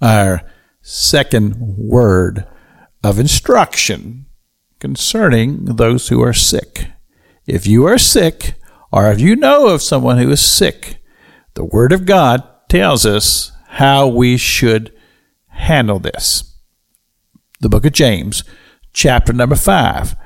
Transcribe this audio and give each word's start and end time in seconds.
our 0.00 0.42
second 0.82 1.56
word 1.58 2.46
of 3.02 3.18
instruction 3.18 4.26
concerning 4.78 5.64
those 5.64 6.08
who 6.08 6.22
are 6.22 6.32
sick. 6.32 6.88
If 7.46 7.66
you 7.66 7.86
are 7.86 7.98
sick, 7.98 8.54
or 8.92 9.10
if 9.10 9.20
you 9.20 9.36
know 9.36 9.68
of 9.68 9.82
someone 9.82 10.18
who 10.18 10.30
is 10.30 10.44
sick, 10.44 10.98
the 11.54 11.64
Word 11.64 11.92
of 11.92 12.06
God 12.06 12.42
tells 12.68 13.06
us 13.06 13.52
how 13.68 14.06
we 14.06 14.36
should 14.36 14.92
handle 15.48 15.98
this. 15.98 16.56
The 17.60 17.68
book 17.68 17.84
of 17.84 17.92
James, 17.92 18.44
chapter 18.92 19.32
number 19.32 19.56
5. 19.56 20.16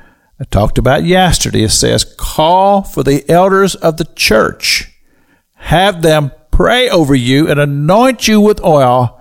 I 0.41 0.45
talked 0.45 0.79
about 0.79 1.05
yesterday. 1.05 1.65
It 1.65 1.71
says, 1.71 2.05
Call 2.19 2.83
for 2.83 3.03
the 3.03 3.29
elders 3.31 3.75
of 3.75 3.97
the 3.97 4.09
church, 4.17 4.91
have 5.55 6.03
them 6.03 6.33
pray 6.51 6.89
over 6.89 7.15
you 7.15 7.49
and 7.49 7.61
anoint 7.61 8.27
you 8.27 8.41
with 8.41 8.65
oil. 8.65 9.20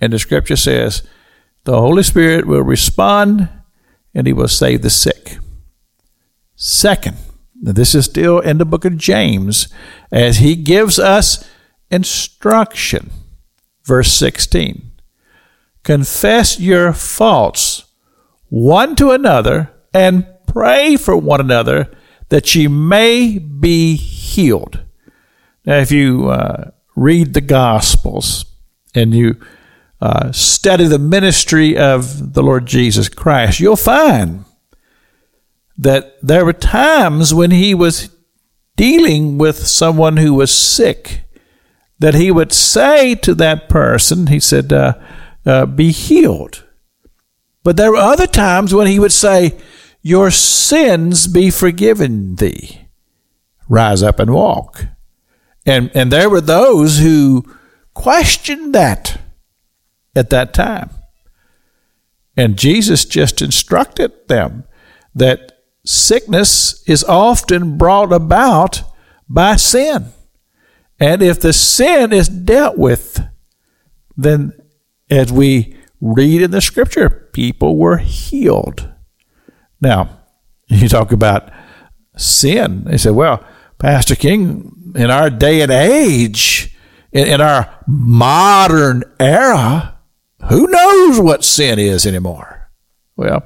And 0.00 0.12
the 0.12 0.18
scripture 0.18 0.56
says, 0.56 1.02
The 1.64 1.78
Holy 1.78 2.02
Spirit 2.02 2.46
will 2.46 2.62
respond 2.62 3.48
and 4.14 4.26
he 4.26 4.32
will 4.32 4.48
save 4.48 4.82
the 4.82 4.90
sick. 4.90 5.38
Second, 6.54 7.16
this 7.60 7.94
is 7.94 8.04
still 8.04 8.38
in 8.38 8.58
the 8.58 8.64
book 8.64 8.84
of 8.84 8.96
James, 8.96 9.68
as 10.12 10.38
he 10.38 10.54
gives 10.54 10.98
us 10.98 11.48
instruction. 11.90 13.10
Verse 13.84 14.12
16 14.12 14.92
Confess 15.82 16.60
your 16.60 16.92
faults 16.92 17.84
one 18.48 18.96
to 18.96 19.10
another 19.10 19.70
and 19.94 20.26
pray 20.46 20.96
for 20.96 21.16
one 21.16 21.40
another 21.40 21.90
that 22.28 22.54
ye 22.54 22.68
may 22.68 23.38
be 23.38 23.96
healed. 23.96 24.84
Now, 25.64 25.78
if 25.78 25.90
you 25.90 26.28
uh, 26.28 26.70
read 26.96 27.34
the 27.34 27.40
Gospels 27.40 28.44
and 28.94 29.14
you 29.14 29.36
uh, 30.00 30.30
study 30.32 30.86
the 30.86 30.98
ministry 30.98 31.76
of 31.76 32.34
the 32.34 32.42
Lord 32.42 32.66
Jesus 32.66 33.08
Christ, 33.08 33.60
you'll 33.60 33.76
find 33.76 34.44
that 35.76 36.16
there 36.22 36.44
were 36.44 36.52
times 36.52 37.34
when 37.34 37.50
he 37.50 37.74
was 37.74 38.10
dealing 38.76 39.38
with 39.38 39.66
someone 39.66 40.16
who 40.16 40.34
was 40.34 40.52
sick 40.52 41.22
that 41.98 42.14
he 42.14 42.30
would 42.30 42.52
say 42.52 43.14
to 43.16 43.34
that 43.34 43.68
person, 43.68 44.28
he 44.28 44.38
said, 44.38 44.72
uh, 44.72 44.94
uh, 45.44 45.66
be 45.66 45.90
healed. 45.90 46.64
But 47.64 47.76
there 47.76 47.90
were 47.90 47.98
other 47.98 48.26
times 48.26 48.72
when 48.72 48.86
he 48.86 48.98
would 48.98 49.12
say, 49.12 49.58
Your 50.00 50.30
sins 50.30 51.26
be 51.26 51.50
forgiven 51.50 52.36
thee. 52.36 52.86
Rise 53.68 54.02
up 54.02 54.20
and 54.20 54.32
walk. 54.32 54.86
And, 55.66 55.90
and 55.94 56.10
there 56.10 56.30
were 56.30 56.40
those 56.40 57.00
who 57.00 57.44
questioned 57.94 58.74
that 58.74 59.20
at 60.18 60.30
that 60.30 60.52
time. 60.52 60.90
And 62.36 62.58
Jesus 62.58 63.04
just 63.04 63.40
instructed 63.40 64.12
them 64.28 64.64
that 65.14 65.52
sickness 65.84 66.82
is 66.88 67.02
often 67.04 67.78
brought 67.78 68.12
about 68.12 68.82
by 69.28 69.56
sin. 69.56 70.12
And 71.00 71.22
if 71.22 71.40
the 71.40 71.52
sin 71.52 72.12
is 72.12 72.28
dealt 72.28 72.76
with, 72.76 73.20
then 74.16 74.52
as 75.10 75.32
we 75.32 75.76
read 76.00 76.42
in 76.42 76.50
the 76.50 76.60
scripture, 76.60 77.08
people 77.32 77.76
were 77.76 77.98
healed. 77.98 78.92
Now, 79.80 80.20
you 80.68 80.88
talk 80.88 81.12
about 81.12 81.50
sin. 82.16 82.84
They 82.84 82.98
say, 82.98 83.10
well, 83.10 83.44
Pastor 83.78 84.16
King, 84.16 84.92
in 84.94 85.10
our 85.10 85.30
day 85.30 85.60
and 85.60 85.70
age, 85.70 86.76
in, 87.12 87.26
in 87.26 87.40
our 87.40 87.82
modern 87.86 89.04
era, 89.20 89.97
who 90.48 90.66
knows 90.66 91.20
what 91.20 91.44
sin 91.44 91.78
is 91.78 92.06
anymore? 92.06 92.70
Well, 93.16 93.44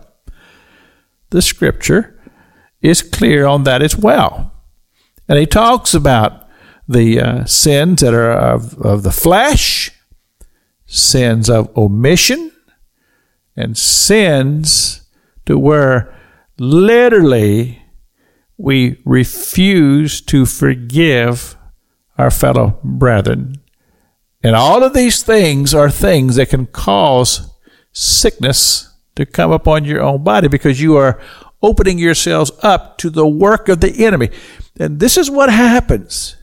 the 1.30 1.42
scripture 1.42 2.18
is 2.80 3.02
clear 3.02 3.46
on 3.46 3.64
that 3.64 3.82
as 3.82 3.96
well. 3.96 4.52
And 5.28 5.38
he 5.38 5.46
talks 5.46 5.94
about 5.94 6.48
the 6.86 7.20
uh, 7.20 7.44
sins 7.44 8.00
that 8.00 8.12
are 8.12 8.32
of, 8.32 8.78
of 8.80 9.02
the 9.02 9.12
flesh, 9.12 9.90
sins 10.86 11.48
of 11.48 11.74
omission, 11.76 12.52
and 13.56 13.76
sins 13.76 15.08
to 15.46 15.58
where 15.58 16.14
literally 16.58 17.82
we 18.56 19.00
refuse 19.04 20.20
to 20.20 20.46
forgive 20.46 21.56
our 22.18 22.30
fellow 22.30 22.78
brethren. 22.84 23.60
And 24.42 24.56
all 24.56 24.82
of 24.82 24.92
these 24.92 25.22
things 25.22 25.72
are 25.74 25.90
things 25.90 26.36
that 26.36 26.48
can 26.48 26.66
cause 26.66 27.50
sickness 27.92 28.92
to 29.14 29.26
come 29.26 29.52
upon 29.52 29.84
your 29.84 30.02
own 30.02 30.24
body 30.24 30.48
because 30.48 30.80
you 30.80 30.96
are 30.96 31.20
opening 31.62 31.98
yourselves 31.98 32.50
up 32.62 32.98
to 32.98 33.10
the 33.10 33.26
work 33.26 33.68
of 33.68 33.80
the 33.80 34.04
enemy. 34.04 34.30
And 34.78 34.98
this 34.98 35.16
is 35.16 35.30
what 35.30 35.50
happens. 35.50 36.36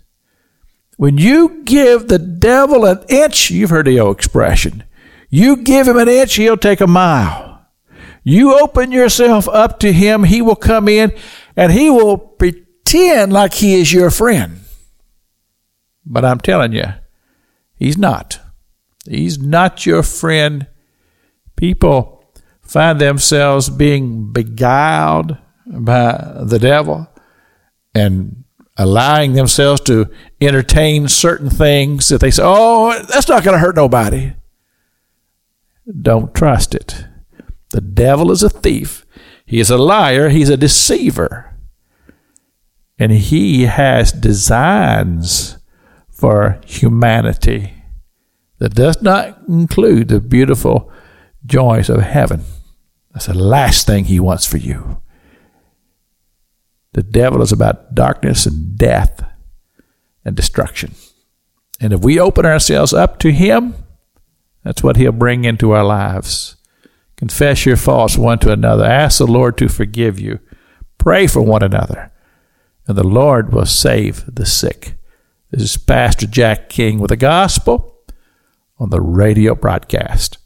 When 0.97 1.17
you 1.17 1.63
give 1.63 2.07
the 2.07 2.19
devil 2.19 2.85
an 2.85 3.03
inch, 3.09 3.51
you've 3.51 3.69
heard 3.69 3.85
the 3.87 3.99
old 3.99 4.17
expression, 4.17 4.83
you 5.29 5.57
give 5.57 5.87
him 5.87 5.97
an 5.97 6.09
inch, 6.09 6.35
he'll 6.35 6.57
take 6.57 6.81
a 6.81 6.87
mile. 6.87 7.65
You 8.23 8.59
open 8.59 8.91
yourself 8.91 9.47
up 9.47 9.79
to 9.79 9.93
him, 9.93 10.25
he 10.25 10.41
will 10.41 10.55
come 10.55 10.87
in 10.87 11.13
and 11.55 11.71
he 11.71 11.89
will 11.89 12.17
pretend 12.17 13.31
like 13.33 13.55
he 13.55 13.79
is 13.79 13.93
your 13.93 14.11
friend. 14.11 14.59
But 16.05 16.25
I'm 16.25 16.39
telling 16.39 16.73
you, 16.73 16.85
he's 17.79 17.97
not. 17.97 18.39
He's 19.07 19.39
not 19.39 19.85
your 19.85 20.03
friend. 20.03 20.67
People 21.55 22.23
find 22.61 22.99
themselves 23.01 23.69
being 23.69 24.31
beguiled 24.31 25.37
by 25.65 26.43
the 26.43 26.59
devil 26.59 27.07
and 27.95 28.43
allowing 28.77 29.33
themselves 29.33 29.81
to 29.81 30.09
entertain 30.39 31.07
certain 31.07 31.49
things 31.49 32.09
that 32.09 32.21
they 32.21 32.31
say, 32.31 32.43
oh, 32.45 32.97
that's 33.03 33.27
not 33.27 33.43
going 33.43 33.55
to 33.55 33.59
hurt 33.59 33.75
nobody. 33.75 34.33
Don't 36.01 36.33
trust 36.33 36.75
it. 36.75 37.05
The 37.71 37.81
devil 37.81 38.31
is 38.31 38.43
a 38.43 38.49
thief. 38.49 39.05
He 39.45 39.59
is 39.59 39.69
a 39.69 39.77
liar. 39.77 40.29
He's 40.29 40.49
a 40.49 40.57
deceiver. 40.57 41.57
And 42.97 43.11
he 43.11 43.63
has 43.63 44.11
designs 44.11 45.58
for 46.19 46.59
humanity 46.65 47.73
that 48.57 48.75
does 48.75 49.01
not 49.01 49.39
include 49.47 50.09
the 50.09 50.19
beautiful 50.19 50.91
joys 51.45 51.89
of 51.89 52.01
heaven. 52.01 52.43
That's 53.13 53.27
the 53.27 53.33
last 53.33 53.87
thing 53.87 54.03
he 54.03 54.19
wants 54.19 54.45
for 54.45 54.57
you. 54.57 55.01
The 56.91 57.03
devil 57.03 57.41
is 57.41 57.53
about 57.53 57.95
darkness 57.95 58.45
and 58.45 58.77
death 58.77 59.23
and 60.25 60.35
destruction. 60.35 60.91
And 61.79 61.93
if 61.93 62.01
we 62.01 62.19
open 62.19 62.45
ourselves 62.45 62.91
up 62.91 63.19
to 63.19 63.31
him, 63.31 63.75
that's 64.65 64.83
what 64.83 64.97
he'll 64.97 65.13
bring 65.13 65.45
into 65.45 65.71
our 65.71 65.85
lives. 65.85 66.57
Confess 67.15 67.65
your 67.65 67.77
faults 67.77 68.17
one 68.17 68.39
to 68.39 68.51
another. 68.51 68.83
Ask 68.83 69.19
the 69.19 69.25
Lord 69.25 69.57
to 69.59 69.69
forgive 69.69 70.19
you. 70.19 70.39
Pray 70.97 71.27
for 71.27 71.41
one 71.41 71.63
another. 71.63 72.11
And 72.87 72.97
the 72.97 73.07
Lord 73.07 73.53
will 73.53 73.65
save 73.65 74.25
the 74.27 74.45
sick. 74.45 74.98
This 75.51 75.63
is 75.63 75.77
Pastor 75.77 76.27
Jack 76.27 76.69
King 76.69 76.99
with 76.99 77.09
the 77.09 77.17
gospel 77.17 78.03
on 78.77 78.91
the 78.91 79.01
radio 79.01 79.55
broadcast. 79.55 80.37